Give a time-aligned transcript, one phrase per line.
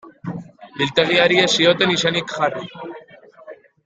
[0.77, 2.65] Biltegiari ez zioten izenik jarri.